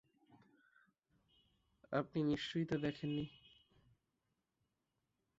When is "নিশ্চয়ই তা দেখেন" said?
2.23-3.09